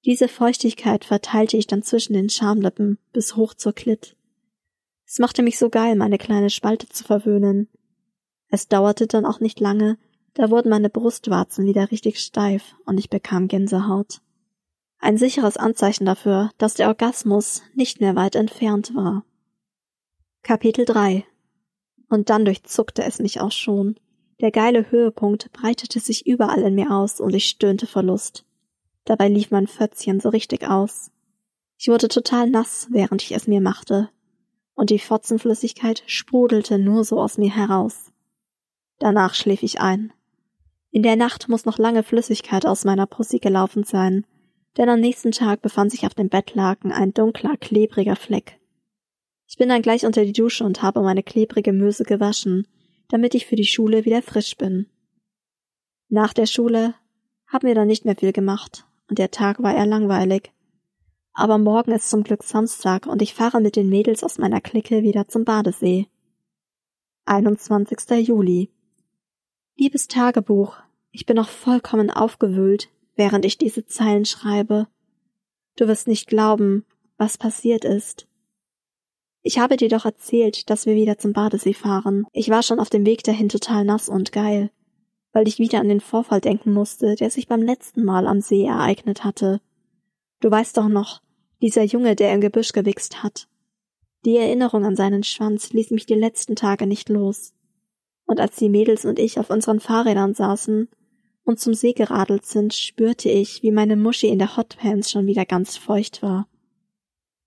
Diese 0.04 0.28
Feuchtigkeit 0.28 1.04
verteilte 1.04 1.56
ich 1.56 1.66
dann 1.66 1.82
zwischen 1.82 2.12
den 2.12 2.28
Schamlippen 2.28 2.98
bis 3.12 3.36
hoch 3.36 3.54
zur 3.54 3.72
Klit. 3.72 4.16
Es 5.06 5.18
machte 5.18 5.42
mich 5.42 5.58
so 5.58 5.70
geil, 5.70 5.96
meine 5.96 6.18
kleine 6.18 6.50
Spalte 6.50 6.88
zu 6.88 7.04
verwöhnen. 7.04 7.68
Es 8.48 8.68
dauerte 8.68 9.06
dann 9.06 9.24
auch 9.24 9.40
nicht 9.40 9.60
lange, 9.60 9.98
da 10.36 10.50
wurden 10.50 10.68
meine 10.68 10.90
Brustwarzen 10.90 11.64
wieder 11.64 11.90
richtig 11.90 12.20
steif 12.20 12.76
und 12.84 12.98
ich 12.98 13.08
bekam 13.08 13.48
Gänsehaut. 13.48 14.20
Ein 14.98 15.16
sicheres 15.16 15.56
Anzeichen 15.56 16.04
dafür, 16.04 16.50
dass 16.58 16.74
der 16.74 16.88
Orgasmus 16.88 17.62
nicht 17.74 18.02
mehr 18.02 18.16
weit 18.16 18.36
entfernt 18.36 18.94
war. 18.94 19.24
Kapitel 20.42 20.84
3 20.84 21.24
Und 22.10 22.28
dann 22.28 22.44
durchzuckte 22.44 23.02
es 23.02 23.18
mich 23.18 23.40
auch 23.40 23.50
schon. 23.50 23.98
Der 24.42 24.50
geile 24.50 24.90
Höhepunkt 24.90 25.50
breitete 25.52 26.00
sich 26.00 26.26
überall 26.26 26.60
in 26.60 26.74
mir 26.74 26.90
aus 26.90 27.18
und 27.18 27.34
ich 27.34 27.46
stöhnte 27.46 27.86
vor 27.86 28.02
Lust. 28.02 28.44
Dabei 29.06 29.28
lief 29.28 29.50
mein 29.50 29.66
Fötzchen 29.66 30.20
so 30.20 30.28
richtig 30.28 30.68
aus. 30.68 31.10
Ich 31.78 31.88
wurde 31.88 32.08
total 32.08 32.50
nass, 32.50 32.88
während 32.90 33.22
ich 33.22 33.32
es 33.32 33.46
mir 33.46 33.62
machte, 33.62 34.10
und 34.74 34.90
die 34.90 34.98
Fotzenflüssigkeit 34.98 36.02
sprudelte 36.06 36.78
nur 36.78 37.04
so 37.04 37.20
aus 37.22 37.38
mir 37.38 37.54
heraus. 37.54 38.12
Danach 38.98 39.34
schlief 39.34 39.62
ich 39.62 39.80
ein. 39.80 40.12
In 40.96 41.02
der 41.02 41.16
Nacht 41.16 41.50
muss 41.50 41.66
noch 41.66 41.76
lange 41.76 42.02
Flüssigkeit 42.02 42.64
aus 42.64 42.86
meiner 42.86 43.04
Pussy 43.06 43.38
gelaufen 43.38 43.84
sein, 43.84 44.24
denn 44.78 44.88
am 44.88 44.98
nächsten 44.98 45.30
Tag 45.30 45.60
befand 45.60 45.90
sich 45.90 46.06
auf 46.06 46.14
dem 46.14 46.30
Bettlaken 46.30 46.90
ein 46.90 47.12
dunkler, 47.12 47.58
klebriger 47.58 48.16
Fleck. 48.16 48.58
Ich 49.46 49.58
bin 49.58 49.68
dann 49.68 49.82
gleich 49.82 50.06
unter 50.06 50.24
die 50.24 50.32
Dusche 50.32 50.64
und 50.64 50.80
habe 50.80 51.02
meine 51.02 51.22
klebrige 51.22 51.74
Möse 51.74 52.04
gewaschen, 52.04 52.66
damit 53.08 53.34
ich 53.34 53.44
für 53.44 53.56
die 53.56 53.66
Schule 53.66 54.06
wieder 54.06 54.22
frisch 54.22 54.56
bin. 54.56 54.86
Nach 56.08 56.32
der 56.32 56.46
Schule 56.46 56.94
haben 57.46 57.68
wir 57.68 57.74
dann 57.74 57.88
nicht 57.88 58.06
mehr 58.06 58.16
viel 58.16 58.32
gemacht, 58.32 58.86
und 59.10 59.18
der 59.18 59.30
Tag 59.30 59.62
war 59.62 59.76
eher 59.76 59.84
langweilig. 59.84 60.50
Aber 61.34 61.58
morgen 61.58 61.92
ist 61.92 62.08
zum 62.08 62.22
Glück 62.22 62.42
Samstag 62.42 63.04
und 63.04 63.20
ich 63.20 63.34
fahre 63.34 63.60
mit 63.60 63.76
den 63.76 63.90
Mädels 63.90 64.24
aus 64.24 64.38
meiner 64.38 64.62
Clique 64.62 65.02
wieder 65.02 65.28
zum 65.28 65.44
Badesee. 65.44 66.08
21. 67.26 68.26
Juli. 68.26 68.70
Liebes 69.78 70.08
Tagebuch, 70.08 70.78
ich 71.16 71.26
bin 71.26 71.36
noch 71.36 71.48
vollkommen 71.48 72.10
aufgewühlt, 72.10 72.88
während 73.14 73.44
ich 73.44 73.58
diese 73.58 73.86
Zeilen 73.86 74.24
schreibe. 74.24 74.86
Du 75.76 75.88
wirst 75.88 76.08
nicht 76.08 76.28
glauben, 76.28 76.84
was 77.18 77.38
passiert 77.38 77.84
ist. 77.84 78.26
Ich 79.42 79.58
habe 79.58 79.76
dir 79.76 79.88
doch 79.88 80.04
erzählt, 80.04 80.70
dass 80.70 80.86
wir 80.86 80.94
wieder 80.94 81.18
zum 81.18 81.32
Badesee 81.32 81.74
fahren. 81.74 82.26
Ich 82.32 82.50
war 82.50 82.62
schon 82.62 82.80
auf 82.80 82.90
dem 82.90 83.06
Weg 83.06 83.22
dahin 83.22 83.48
total 83.48 83.84
nass 83.84 84.08
und 84.08 84.32
geil 84.32 84.70
weil 85.36 85.48
ich 85.48 85.58
wieder 85.58 85.80
an 85.80 85.88
den 85.90 86.00
Vorfall 86.00 86.40
denken 86.40 86.72
musste, 86.72 87.14
der 87.14 87.28
sich 87.28 87.46
beim 87.46 87.60
letzten 87.60 88.04
Mal 88.04 88.26
am 88.26 88.40
See 88.40 88.64
ereignet 88.64 89.22
hatte. 89.22 89.60
Du 90.40 90.50
weißt 90.50 90.78
doch 90.78 90.88
noch, 90.88 91.20
dieser 91.60 91.82
Junge, 91.82 92.16
der 92.16 92.32
im 92.32 92.40
Gebüsch 92.40 92.72
gewichst 92.72 93.22
hat. 93.22 93.46
Die 94.24 94.38
Erinnerung 94.38 94.86
an 94.86 94.96
seinen 94.96 95.24
Schwanz 95.24 95.74
ließ 95.74 95.90
mich 95.90 96.06
die 96.06 96.14
letzten 96.14 96.56
Tage 96.56 96.86
nicht 96.86 97.10
los. 97.10 97.52
Und 98.24 98.40
als 98.40 98.56
die 98.56 98.70
Mädels 98.70 99.04
und 99.04 99.18
ich 99.18 99.38
auf 99.38 99.50
unseren 99.50 99.78
Fahrrädern 99.78 100.32
saßen 100.32 100.88
und 101.46 101.60
zum 101.60 101.72
See 101.74 101.92
geradelt 101.92 102.44
sind, 102.44 102.74
spürte 102.74 103.30
ich, 103.30 103.62
wie 103.62 103.70
meine 103.70 103.96
Muschi 103.96 104.26
in 104.26 104.40
der 104.40 104.56
Hotpants 104.56 105.10
schon 105.10 105.26
wieder 105.26 105.46
ganz 105.46 105.76
feucht 105.76 106.20
war. 106.20 106.48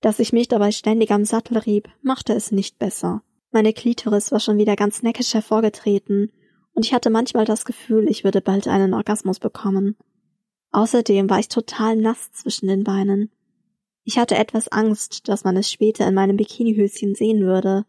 Dass 0.01 0.19
ich 0.19 0.31
mich 0.31 0.47
dabei 0.47 0.71
ständig 0.71 1.11
am 1.11 1.25
Sattel 1.25 1.57
rieb, 1.57 1.89
machte 2.01 2.33
es 2.33 2.51
nicht 2.51 2.79
besser. 2.79 3.21
Meine 3.51 3.73
Klitoris 3.73 4.31
war 4.31 4.39
schon 4.39 4.57
wieder 4.57 4.77
ganz 4.77 5.03
neckisch 5.03 5.33
hervorgetreten 5.33 6.31
und 6.73 6.85
ich 6.85 6.93
hatte 6.93 7.09
manchmal 7.09 7.43
das 7.43 7.65
Gefühl, 7.65 8.07
ich 8.09 8.23
würde 8.23 8.39
bald 8.39 8.69
einen 8.69 8.93
Orgasmus 8.93 9.39
bekommen. 9.39 9.97
Außerdem 10.71 11.29
war 11.29 11.39
ich 11.39 11.49
total 11.49 11.97
nass 11.97 12.31
zwischen 12.31 12.67
den 12.67 12.85
Beinen. 12.85 13.31
Ich 14.05 14.17
hatte 14.17 14.37
etwas 14.37 14.69
Angst, 14.69 15.27
dass 15.27 15.43
man 15.43 15.57
es 15.57 15.69
später 15.69 16.07
in 16.07 16.13
meinem 16.13 16.37
Bikinihöschen 16.37 17.15
sehen 17.15 17.41
würde. 17.41 17.85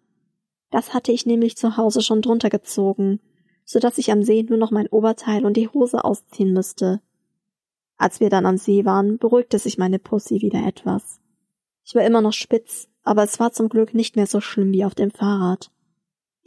Das 0.70 0.92
hatte 0.92 1.12
ich 1.12 1.24
nämlich 1.24 1.56
zu 1.56 1.76
Hause 1.76 2.02
schon 2.02 2.20
drunter 2.20 2.50
gezogen, 2.50 3.20
so 3.70 3.78
dass 3.78 3.98
ich 3.98 4.10
am 4.10 4.24
See 4.24 4.42
nur 4.42 4.58
noch 4.58 4.72
mein 4.72 4.88
Oberteil 4.88 5.46
und 5.46 5.56
die 5.56 5.68
Hose 5.68 6.04
ausziehen 6.04 6.52
müsste. 6.52 7.00
Als 7.96 8.18
wir 8.18 8.28
dann 8.28 8.44
am 8.44 8.56
See 8.56 8.84
waren, 8.84 9.16
beruhigte 9.16 9.60
sich 9.60 9.78
meine 9.78 10.00
Pussy 10.00 10.42
wieder 10.42 10.66
etwas. 10.66 11.20
Ich 11.84 11.94
war 11.94 12.04
immer 12.04 12.20
noch 12.20 12.32
spitz, 12.32 12.88
aber 13.04 13.22
es 13.22 13.38
war 13.38 13.52
zum 13.52 13.68
Glück 13.68 13.94
nicht 13.94 14.16
mehr 14.16 14.26
so 14.26 14.40
schlimm 14.40 14.72
wie 14.72 14.84
auf 14.84 14.96
dem 14.96 15.12
Fahrrad. 15.12 15.70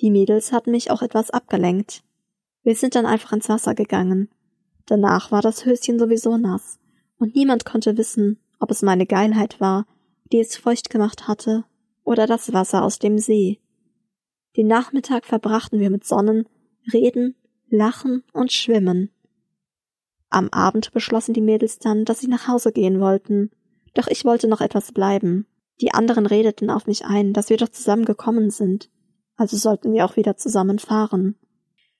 Die 0.01 0.11
Mädels 0.11 0.51
hatten 0.51 0.71
mich 0.71 0.91
auch 0.91 1.01
etwas 1.01 1.29
abgelenkt. 1.29 2.03
Wir 2.61 2.75
sind 2.75 2.93
dann 2.93 3.05
einfach 3.05 3.31
ins 3.31 3.47
Wasser 3.47 3.73
gegangen. 3.73 4.27
Danach 4.85 5.31
war 5.31 5.41
das 5.41 5.65
Höschen 5.65 5.99
sowieso 5.99 6.35
nass, 6.35 6.77
und 7.19 7.35
niemand 7.35 7.63
konnte 7.63 7.95
wissen, 7.95 8.37
ob 8.59 8.69
es 8.69 8.81
meine 8.81 9.05
Geilheit 9.05 9.61
war, 9.61 9.85
die 10.33 10.41
es 10.41 10.57
feucht 10.57 10.89
gemacht 10.89 11.25
hatte, 11.29 11.63
oder 12.03 12.27
das 12.27 12.51
Wasser 12.51 12.83
aus 12.83 12.99
dem 12.99 13.17
See. 13.17 13.61
Den 14.57 14.67
Nachmittag 14.67 15.25
verbrachten 15.25 15.79
wir 15.79 15.89
mit 15.89 16.03
Sonnen, 16.03 16.49
Reden, 16.91 17.35
Lachen 17.69 18.23
und 18.33 18.51
Schwimmen. 18.51 19.09
Am 20.29 20.49
Abend 20.49 20.91
beschlossen 20.91 21.33
die 21.33 21.41
Mädels 21.41 21.79
dann, 21.79 22.05
dass 22.05 22.19
sie 22.19 22.27
nach 22.27 22.47
Hause 22.47 22.71
gehen 22.71 22.99
wollten, 22.99 23.51
doch 23.93 24.07
ich 24.07 24.25
wollte 24.25 24.47
noch 24.47 24.61
etwas 24.61 24.91
bleiben. 24.91 25.45
Die 25.81 25.93
anderen 25.93 26.25
redeten 26.25 26.69
auf 26.69 26.87
mich 26.87 27.05
ein, 27.05 27.33
dass 27.33 27.49
wir 27.49 27.57
doch 27.57 27.69
zusammen 27.69 28.05
gekommen 28.05 28.49
sind, 28.49 28.89
also 29.35 29.57
sollten 29.57 29.93
wir 29.93 30.05
auch 30.05 30.15
wieder 30.15 30.37
zusammen 30.37 30.79
fahren. 30.79 31.35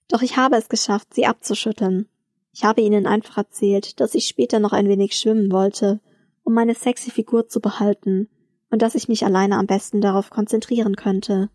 Doch 0.09 0.21
ich 0.21 0.37
habe 0.37 0.57
es 0.57 0.69
geschafft, 0.69 1.13
sie 1.13 1.25
abzuschütteln. 1.25 2.07
Ich 2.51 2.63
habe 2.63 2.81
ihnen 2.81 3.07
einfach 3.07 3.37
erzählt, 3.37 3.99
dass 3.99 4.15
ich 4.15 4.25
später 4.25 4.59
noch 4.59 4.73
ein 4.73 4.87
wenig 4.87 5.15
schwimmen 5.15 5.51
wollte, 5.51 6.01
um 6.43 6.53
meine 6.53 6.75
sexy 6.75 7.09
Figur 7.09 7.47
zu 7.47 7.59
behalten, 7.59 8.29
und 8.69 8.81
dass 8.81 8.95
ich 8.95 9.07
mich 9.07 9.25
alleine 9.25 9.57
am 9.57 9.67
besten 9.67 10.01
darauf 10.01 10.29
konzentrieren 10.29 10.95
könnte. 10.95 11.49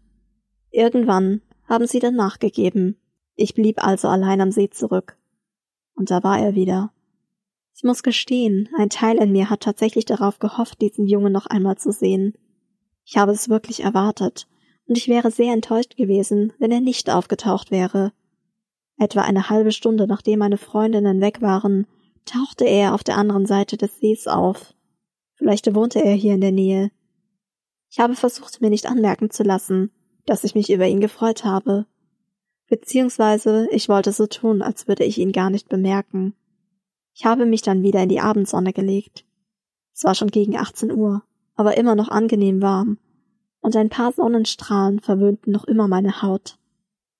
Irgendwann 0.70 1.42
haben 1.68 1.86
sie 1.86 1.98
dann 1.98 2.14
nachgegeben. 2.14 3.00
Ich 3.40 3.54
blieb 3.54 3.84
also 3.84 4.08
allein 4.08 4.40
am 4.40 4.50
See 4.50 4.68
zurück. 4.68 5.16
Und 5.94 6.10
da 6.10 6.24
war 6.24 6.40
er 6.40 6.56
wieder. 6.56 6.92
Ich 7.76 7.84
muss 7.84 8.02
gestehen, 8.02 8.68
ein 8.76 8.90
Teil 8.90 9.16
in 9.18 9.30
mir 9.30 9.48
hat 9.48 9.60
tatsächlich 9.60 10.04
darauf 10.04 10.40
gehofft, 10.40 10.80
diesen 10.80 11.06
Jungen 11.06 11.32
noch 11.32 11.46
einmal 11.46 11.78
zu 11.78 11.92
sehen. 11.92 12.34
Ich 13.04 13.16
habe 13.16 13.30
es 13.30 13.48
wirklich 13.48 13.84
erwartet, 13.84 14.48
und 14.88 14.98
ich 14.98 15.06
wäre 15.06 15.30
sehr 15.30 15.54
enttäuscht 15.54 15.96
gewesen, 15.96 16.52
wenn 16.58 16.72
er 16.72 16.80
nicht 16.80 17.10
aufgetaucht 17.10 17.70
wäre. 17.70 18.12
Etwa 18.98 19.20
eine 19.20 19.48
halbe 19.48 19.70
Stunde 19.70 20.08
nachdem 20.08 20.40
meine 20.40 20.58
Freundinnen 20.58 21.20
weg 21.20 21.40
waren, 21.40 21.86
tauchte 22.24 22.64
er 22.64 22.92
auf 22.92 23.04
der 23.04 23.18
anderen 23.18 23.46
Seite 23.46 23.76
des 23.76 24.00
Sees 24.00 24.26
auf. 24.26 24.74
Vielleicht 25.36 25.72
wohnte 25.76 26.02
er 26.04 26.14
hier 26.14 26.34
in 26.34 26.40
der 26.40 26.50
Nähe. 26.50 26.90
Ich 27.88 28.00
habe 28.00 28.16
versucht, 28.16 28.60
mir 28.60 28.70
nicht 28.70 28.86
anmerken 28.86 29.30
zu 29.30 29.44
lassen, 29.44 29.92
dass 30.26 30.42
ich 30.42 30.56
mich 30.56 30.72
über 30.72 30.88
ihn 30.88 30.98
gefreut 30.98 31.44
habe. 31.44 31.86
Beziehungsweise 32.68 33.66
ich 33.70 33.88
wollte 33.88 34.12
so 34.12 34.26
tun, 34.26 34.62
als 34.62 34.88
würde 34.88 35.04
ich 35.04 35.18
ihn 35.18 35.32
gar 35.32 35.50
nicht 35.50 35.68
bemerken. 35.68 36.34
Ich 37.14 37.24
habe 37.24 37.46
mich 37.46 37.62
dann 37.62 37.82
wieder 37.82 38.02
in 38.02 38.08
die 38.08 38.20
Abendsonne 38.20 38.72
gelegt. 38.72 39.24
Es 39.94 40.04
war 40.04 40.14
schon 40.14 40.28
gegen 40.28 40.56
18 40.56 40.92
Uhr, 40.92 41.22
aber 41.56 41.76
immer 41.76 41.94
noch 41.94 42.08
angenehm 42.08 42.62
warm, 42.62 42.98
und 43.60 43.74
ein 43.74 43.88
paar 43.88 44.12
Sonnenstrahlen 44.12 45.00
verwöhnten 45.00 45.52
noch 45.52 45.64
immer 45.64 45.88
meine 45.88 46.22
Haut. 46.22 46.58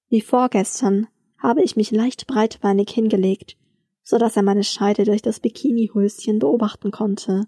Wie 0.09 0.21
vorgestern 0.21 1.09
habe 1.39 1.63
ich 1.63 1.77
mich 1.77 1.91
leicht 1.91 2.27
breitbeinig 2.27 2.91
hingelegt, 2.91 3.57
so 4.03 4.19
dass 4.19 4.37
er 4.37 4.43
meine 4.43 4.65
Scheide 4.65 5.05
durch 5.05 5.23
das 5.23 5.41
Bikinihöschen 5.41 6.39
beobachten 6.39 6.91
konnte. 6.91 7.47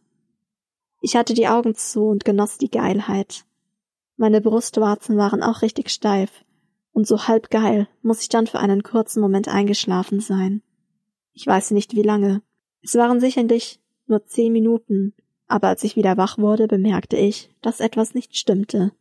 Ich 1.01 1.17
hatte 1.17 1.35
die 1.35 1.49
Augen 1.49 1.75
zu 1.75 2.07
und 2.07 2.25
genoss 2.25 2.59
die 2.59 2.71
Geilheit. 2.71 3.45
Meine 4.17 4.41
Brustwarzen 4.41 5.17
waren 5.17 5.43
auch 5.43 5.63
richtig 5.63 5.91
steif, 5.91 6.45
und 6.93 7.07
so 7.07 7.29
halb 7.29 7.51
geil 7.51 7.89
muss 8.03 8.23
ich 8.23 8.29
dann 8.29 8.47
für 8.47 8.59
einen 8.59 8.83
kurzen 8.83 9.21
Moment 9.21 9.49
eingeschlafen 9.49 10.21
sein. 10.21 10.63
Ich 11.33 11.47
weiß 11.47 11.71
nicht 11.71 11.95
wie 11.95 12.03
lange. 12.03 12.43
Es 12.83 12.95
waren 12.95 13.21
sicherlich 13.21 13.81
nur 14.07 14.27
zehn 14.27 14.53
Minuten, 14.53 15.15
aber 15.47 15.69
als 15.69 15.85
ich 15.85 15.97
wieder 15.97 16.17
wach 16.17 16.39
wurde, 16.39 16.67
bemerkte 16.67 17.17
ich, 17.17 17.51
dass 17.63 17.81
etwas 17.81 18.15
nicht 18.15 18.37
stimmte. 18.37 18.93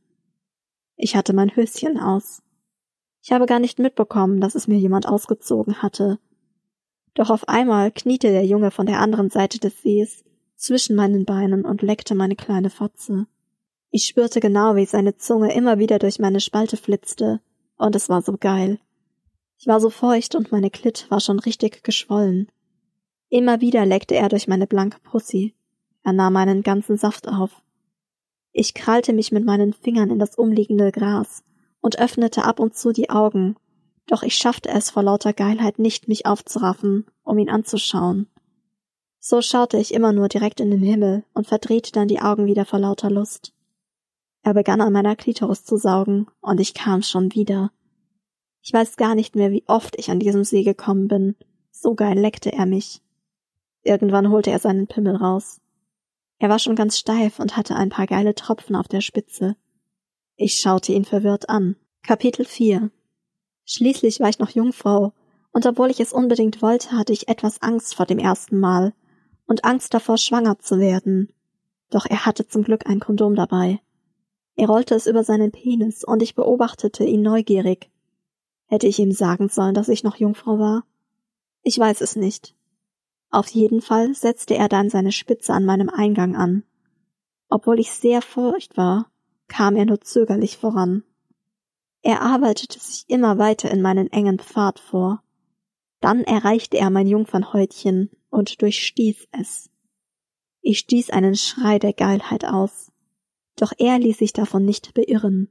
Ich 0.95 1.15
hatte 1.15 1.33
mein 1.33 1.55
Höschen 1.55 1.97
aus. 1.97 2.41
Ich 3.21 3.31
habe 3.31 3.45
gar 3.45 3.59
nicht 3.59 3.79
mitbekommen, 3.79 4.41
dass 4.41 4.55
es 4.55 4.67
mir 4.67 4.77
jemand 4.77 5.07
ausgezogen 5.07 5.81
hatte. 5.81 6.19
Doch 7.13 7.29
auf 7.29 7.47
einmal 7.47 7.91
kniete 7.91 8.29
der 8.29 8.45
Junge 8.45 8.71
von 8.71 8.85
der 8.85 8.99
anderen 8.99 9.29
Seite 9.29 9.59
des 9.59 9.81
Sees 9.81 10.23
zwischen 10.55 10.95
meinen 10.95 11.25
Beinen 11.25 11.65
und 11.65 11.81
leckte 11.81 12.15
meine 12.15 12.35
kleine 12.35 12.69
Fotze. 12.69 13.27
Ich 13.91 14.05
spürte 14.05 14.39
genau, 14.39 14.75
wie 14.75 14.85
seine 14.85 15.17
Zunge 15.17 15.53
immer 15.53 15.79
wieder 15.79 15.99
durch 15.99 16.19
meine 16.19 16.39
Spalte 16.39 16.77
flitzte, 16.77 17.41
und 17.79 17.95
es 17.95 18.09
war 18.09 18.21
so 18.21 18.35
geil. 18.39 18.79
Ich 19.57 19.67
war 19.67 19.79
so 19.79 19.89
feucht 19.89 20.35
und 20.35 20.51
meine 20.51 20.69
Klit 20.69 21.07
war 21.09 21.19
schon 21.19 21.39
richtig 21.39 21.83
geschwollen. 21.83 22.51
Immer 23.29 23.61
wieder 23.61 23.85
leckte 23.85 24.15
er 24.15 24.29
durch 24.29 24.47
meine 24.47 24.67
blanke 24.67 24.99
Pussy. 24.99 25.55
Er 26.03 26.13
nahm 26.13 26.33
meinen 26.33 26.61
ganzen 26.61 26.97
Saft 26.97 27.27
auf. 27.27 27.61
Ich 28.51 28.73
krallte 28.73 29.13
mich 29.13 29.31
mit 29.31 29.45
meinen 29.45 29.73
Fingern 29.73 30.11
in 30.11 30.19
das 30.19 30.35
umliegende 30.35 30.91
Gras 30.91 31.43
und 31.81 31.99
öffnete 31.99 32.43
ab 32.43 32.59
und 32.59 32.75
zu 32.75 32.91
die 32.91 33.09
Augen, 33.09 33.55
doch 34.07 34.23
ich 34.23 34.35
schaffte 34.35 34.69
es 34.69 34.89
vor 34.89 35.03
lauter 35.03 35.33
Geilheit 35.33 35.77
nicht, 35.77 36.07
mich 36.07 36.25
aufzuraffen, 36.25 37.05
um 37.23 37.37
ihn 37.37 37.49
anzuschauen. 37.49 38.27
So 39.19 39.41
schaute 39.41 39.77
ich 39.77 39.93
immer 39.93 40.13
nur 40.13 40.29
direkt 40.29 40.59
in 40.59 40.71
den 40.71 40.81
Himmel 40.81 41.23
und 41.33 41.47
verdrehte 41.47 41.91
dann 41.91 42.07
die 42.07 42.21
Augen 42.21 42.45
wieder 42.47 42.65
vor 42.65 42.79
lauter 42.79 43.09
Lust. 43.09 43.53
Er 44.41 44.53
begann 44.53 44.81
an 44.81 44.93
meiner 44.93 45.15
Klitoris 45.15 45.63
zu 45.63 45.77
saugen, 45.77 46.27
und 46.41 46.59
ich 46.59 46.73
kam 46.73 47.01
schon 47.01 47.33
wieder. 47.33 47.71
Ich 48.61 48.73
weiß 48.73 48.97
gar 48.97 49.15
nicht 49.15 49.35
mehr, 49.35 49.51
wie 49.51 49.63
oft 49.67 49.97
ich 49.97 50.11
an 50.11 50.19
diesem 50.19 50.43
See 50.43 50.63
gekommen 50.63 51.07
bin. 51.07 51.35
So 51.71 51.95
geil 51.95 52.17
leckte 52.17 52.51
er 52.51 52.65
mich. 52.65 53.01
Irgendwann 53.83 54.29
holte 54.29 54.51
er 54.51 54.59
seinen 54.59 54.87
Pimmel 54.87 55.15
raus. 55.15 55.61
Er 56.39 56.49
war 56.49 56.59
schon 56.59 56.75
ganz 56.75 56.97
steif 56.97 57.39
und 57.39 57.57
hatte 57.57 57.75
ein 57.75 57.89
paar 57.89 58.07
geile 58.07 58.35
Tropfen 58.35 58.75
auf 58.75 58.87
der 58.87 59.01
Spitze. 59.01 59.55
Ich 60.35 60.55
schaute 60.57 60.93
ihn 60.93 61.05
verwirrt 61.05 61.49
an. 61.49 61.75
Kapitel 62.01 62.45
4 62.45 62.91
Schließlich 63.65 64.19
war 64.19 64.29
ich 64.29 64.39
noch 64.39 64.49
Jungfrau, 64.49 65.13
und 65.51 65.65
obwohl 65.65 65.91
ich 65.91 65.99
es 65.99 66.13
unbedingt 66.13 66.61
wollte, 66.61 66.91
hatte 66.91 67.13
ich 67.13 67.27
etwas 67.27 67.61
Angst 67.61 67.95
vor 67.95 68.05
dem 68.05 68.19
ersten 68.19 68.57
Mal 68.57 68.93
und 69.45 69.65
Angst 69.65 69.93
davor, 69.93 70.17
schwanger 70.17 70.59
zu 70.59 70.79
werden. 70.79 71.33
Doch 71.89 72.05
er 72.05 72.25
hatte 72.25 72.47
zum 72.47 72.63
Glück 72.63 72.87
ein 72.87 72.99
Kondom 72.99 73.35
dabei. 73.35 73.79
Er 74.59 74.67
rollte 74.67 74.93
es 74.93 75.07
über 75.07 75.23
seinen 75.23 75.53
Penis, 75.53 76.03
und 76.03 76.21
ich 76.21 76.35
beobachtete 76.35 77.05
ihn 77.05 77.21
neugierig. 77.21 77.89
Hätte 78.65 78.87
ich 78.87 78.99
ihm 78.99 79.13
sagen 79.13 79.47
sollen, 79.47 79.73
dass 79.73 79.87
ich 79.87 80.03
noch 80.03 80.17
Jungfrau 80.17 80.59
war? 80.59 80.83
Ich 81.63 81.79
weiß 81.79 82.01
es 82.01 82.17
nicht. 82.17 82.57
Auf 83.29 83.47
jeden 83.47 83.79
Fall 83.79 84.13
setzte 84.13 84.55
er 84.55 84.67
dann 84.67 84.89
seine 84.89 85.13
Spitze 85.13 85.53
an 85.53 85.63
meinem 85.63 85.87
Eingang 85.87 86.35
an. 86.35 86.63
Obwohl 87.47 87.79
ich 87.79 87.91
sehr 87.91 88.21
furcht 88.21 88.75
war, 88.75 89.09
kam 89.47 89.77
er 89.77 89.85
nur 89.85 90.01
zögerlich 90.01 90.57
voran. 90.57 91.05
Er 92.01 92.21
arbeitete 92.21 92.79
sich 92.79 93.05
immer 93.07 93.37
weiter 93.37 93.71
in 93.71 93.81
meinen 93.81 94.11
engen 94.11 94.39
Pfad 94.39 94.79
vor. 94.81 95.23
Dann 96.01 96.25
erreichte 96.25 96.75
er 96.75 96.89
mein 96.89 97.07
Jungfernhäutchen 97.07 98.09
und 98.29 98.61
durchstieß 98.61 99.29
es. 99.39 99.69
Ich 100.59 100.79
stieß 100.79 101.11
einen 101.11 101.35
Schrei 101.35 101.79
der 101.79 101.93
Geilheit 101.93 102.43
aus. 102.43 102.91
Doch 103.59 103.73
er 103.77 103.99
ließ 103.99 104.17
sich 104.17 104.31
davon 104.31 104.63
nicht 104.63 104.93
beirren. 104.93 105.49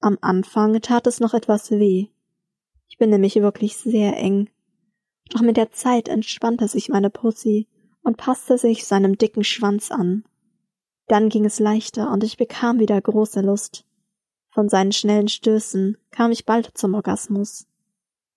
Am 0.00 0.18
Anfang 0.20 0.78
tat 0.82 1.06
es 1.06 1.18
noch 1.18 1.32
etwas 1.32 1.70
weh. 1.70 2.08
Ich 2.90 2.98
bin 2.98 3.08
nämlich 3.08 3.36
wirklich 3.36 3.78
sehr 3.78 4.18
eng. 4.18 4.50
Doch 5.30 5.40
mit 5.40 5.56
der 5.56 5.70
Zeit 5.70 6.08
entspannte 6.08 6.68
sich 6.68 6.90
meine 6.90 7.08
Pussy 7.08 7.68
und 8.02 8.18
passte 8.18 8.58
sich 8.58 8.84
seinem 8.84 9.16
dicken 9.16 9.44
Schwanz 9.44 9.90
an. 9.90 10.24
Dann 11.06 11.30
ging 11.30 11.46
es 11.46 11.58
leichter 11.58 12.12
und 12.12 12.22
ich 12.22 12.36
bekam 12.36 12.78
wieder 12.80 13.00
große 13.00 13.40
Lust. 13.40 13.86
Von 14.50 14.68
seinen 14.68 14.92
schnellen 14.92 15.28
Stößen 15.28 15.96
kam 16.10 16.32
ich 16.32 16.44
bald 16.44 16.76
zum 16.76 16.92
Orgasmus. 16.92 17.66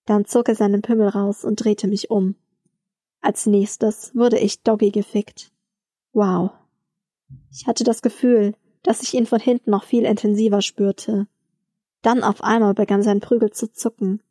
Dann 0.06 0.24
zog 0.24 0.48
er 0.48 0.54
seinen 0.54 0.80
Pimmel 0.80 1.08
raus 1.08 1.44
und 1.44 1.56
drehte 1.62 1.86
mich 1.86 2.10
um. 2.10 2.34
Als 3.20 3.44
nächstes 3.44 4.14
wurde 4.14 4.38
ich 4.38 4.62
Doggy 4.62 4.90
gefickt. 4.90 5.52
Wow. 6.14 6.52
Ich 7.50 7.66
hatte 7.66 7.84
das 7.84 8.00
Gefühl, 8.00 8.54
dass 8.86 9.02
ich 9.02 9.14
ihn 9.14 9.26
von 9.26 9.40
hinten 9.40 9.70
noch 9.70 9.82
viel 9.82 10.04
intensiver 10.04 10.62
spürte. 10.62 11.26
Dann 12.02 12.22
auf 12.22 12.44
einmal 12.44 12.72
begann 12.72 13.02
sein 13.02 13.18
Prügel 13.18 13.50
zu 13.50 13.72
zucken. 13.72 14.22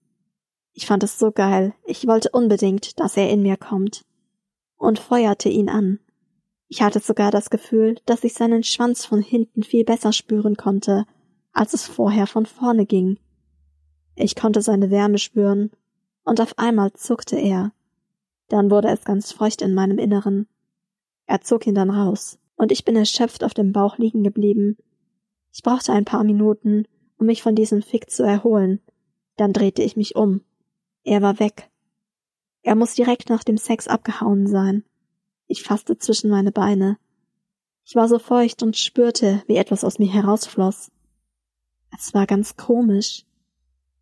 Ich 0.72 0.86
fand 0.86 1.04
es 1.04 1.20
so 1.20 1.32
geil, 1.32 1.74
ich 1.86 2.08
wollte 2.08 2.30
unbedingt, 2.32 3.00
dass 3.00 3.18
er 3.18 3.30
in 3.30 3.42
mir 3.42 3.58
kommt. 3.58 4.06
Und 4.78 4.98
feuerte 4.98 5.50
ihn 5.50 5.68
an. 5.68 6.00
Ich 6.70 6.82
hatte 6.82 7.00
sogar 7.00 7.32
das 7.32 7.50
Gefühl, 7.50 7.98
dass 8.06 8.24
ich 8.24 8.34
seinen 8.34 8.64
Schwanz 8.64 9.06
von 9.06 9.22
hinten 9.22 9.62
viel 9.62 9.84
besser 9.84 10.14
spüren 10.14 10.56
konnte, 10.56 11.06
als 11.52 11.74
es 11.74 11.86
vorher 11.86 12.26
von 12.26 12.46
vorne 12.46 12.86
ging. 12.86 13.20
Ich 14.16 14.36
konnte 14.36 14.62
seine 14.62 14.90
Wärme 14.90 15.18
spüren, 15.18 15.72
und 16.24 16.40
auf 16.42 16.58
einmal 16.58 16.94
zuckte 16.94 17.38
er. 17.38 17.72
Dann 18.48 18.72
wurde 18.72 18.88
es 18.88 19.04
ganz 19.04 19.32
feucht 19.34 19.62
in 19.62 19.74
meinem 19.74 20.00
Inneren. 20.00 20.48
Er 21.26 21.42
zog 21.42 21.68
ihn 21.68 21.76
dann 21.76 21.90
raus, 21.90 22.40
und 22.66 22.72
ich 22.72 22.84
bin 22.84 22.96
erschöpft 22.96 23.44
auf 23.44 23.54
dem 23.54 23.74
Bauch 23.74 24.00
liegen 24.00 24.24
geblieben. 24.24 24.76
Ich 25.54 25.62
brauchte 25.62 25.94
ein 25.94 26.04
paar 26.04 26.24
Minuten, 26.24 26.88
um 27.20 27.28
mich 27.28 27.44
von 27.44 27.54
diesem 27.54 27.84
Fick 27.84 28.10
zu 28.10 28.24
erholen. 28.24 28.82
Dann 29.38 29.54
drehte 29.54 29.84
ich 29.84 29.96
mich 29.96 30.16
um. 30.16 30.42
Er 31.04 31.22
war 31.22 31.40
weg. 31.40 31.70
Er 32.64 32.74
muss 32.74 32.96
direkt 32.96 33.30
nach 33.30 33.44
dem 33.44 33.58
Sex 33.58 33.88
abgehauen 33.88 34.48
sein. 34.48 34.84
Ich 35.46 35.62
fasste 35.62 36.00
zwischen 36.00 36.32
meine 36.32 36.52
Beine. 36.52 36.98
Ich 37.86 37.94
war 37.94 38.10
so 38.10 38.18
feucht 38.18 38.64
und 38.64 38.76
spürte, 38.76 39.44
wie 39.46 39.58
etwas 39.58 39.84
aus 39.84 40.00
mir 40.00 40.12
herausfloss. 40.12 40.90
Es 41.96 42.16
war 42.16 42.26
ganz 42.26 42.58
komisch. 42.58 43.26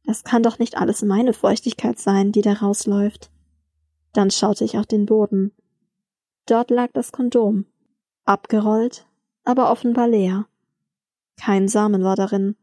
Das 0.06 0.24
kann 0.24 0.42
doch 0.42 0.58
nicht 0.58 0.78
alles 0.78 1.02
meine 1.02 1.34
Feuchtigkeit 1.34 2.00
sein, 2.00 2.32
die 2.32 2.42
da 2.42 2.54
rausläuft. 2.54 3.30
Dann 4.14 4.32
schaute 4.32 4.64
ich 4.64 4.78
auf 4.78 4.86
den 4.86 5.06
Boden. 5.06 5.52
Dort 6.46 6.70
lag 6.70 6.92
das 6.94 7.12
Kondom, 7.12 7.66
abgerollt, 8.26 9.06
aber 9.44 9.72
offenbar 9.72 10.08
leer. 10.08 10.46
Kein 11.38 11.68
Samen 11.68 12.04
war 12.04 12.16
darin. 12.16 12.56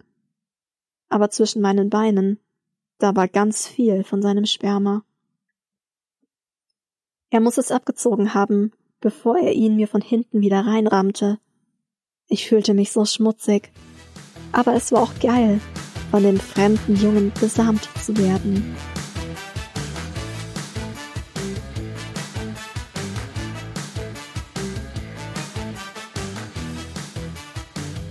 Aber 1.08 1.30
zwischen 1.30 1.60
meinen 1.60 1.90
Beinen, 1.90 2.38
da 2.98 3.16
war 3.16 3.28
ganz 3.28 3.66
viel 3.66 4.04
von 4.04 4.22
seinem 4.22 4.46
Sperma. 4.46 5.02
Er 7.30 7.40
muss 7.40 7.58
es 7.58 7.70
abgezogen 7.70 8.34
haben, 8.34 8.72
bevor 9.00 9.38
er 9.38 9.52
ihn 9.52 9.76
mir 9.76 9.88
von 9.88 10.00
hinten 10.00 10.40
wieder 10.40 10.66
reinrammte. 10.66 11.38
Ich 12.28 12.48
fühlte 12.48 12.74
mich 12.74 12.92
so 12.92 13.04
schmutzig. 13.04 13.72
Aber 14.52 14.74
es 14.74 14.92
war 14.92 15.02
auch 15.02 15.18
geil, 15.20 15.60
von 16.10 16.22
dem 16.22 16.38
fremden 16.38 16.96
Jungen 16.96 17.32
besamt 17.40 17.88
zu 18.02 18.16
werden. 18.16 18.76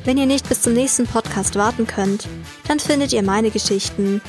Wenn 0.10 0.18
ihr 0.18 0.25
nicht 0.25 0.50
bis 0.50 0.63
zum 0.63 0.74
nächsten 0.74 1.06
Podcast 1.06 1.56
warten 1.56 1.86
könnt, 1.86 2.28
dann 2.68 2.80
findet 2.80 3.13
ihr 3.13 3.22
meine 3.22 3.51
Geschichten 3.51 4.24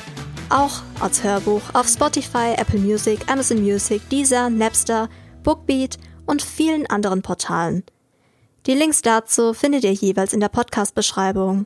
auch 0.51 0.83
als 0.99 1.23
Hörbuch 1.23 1.63
auf 1.73 1.87
Spotify, 1.87 2.53
Apple 2.55 2.77
Music, 2.77 3.21
Amazon 3.27 3.63
Music, 3.63 4.07
Deezer, 4.09 4.51
Napster, 4.51 5.09
Bookbeat 5.41 5.97
und 6.27 6.43
vielen 6.43 6.85
anderen 6.85 7.23
Portalen. 7.23 7.83
Die 8.67 8.75
Links 8.75 9.01
dazu 9.01 9.55
findet 9.55 9.83
ihr 9.83 9.93
jeweils 9.93 10.33
in 10.33 10.39
der 10.39 10.49
Podcast-Beschreibung. 10.49 11.65